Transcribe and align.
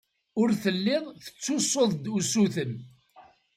Ur 0.41 0.49
telliḍ 0.63 1.05
tettessuḍ-d 1.23 2.05
usuten. 2.15 2.73